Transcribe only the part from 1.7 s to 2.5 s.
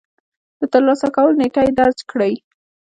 درج کړئ.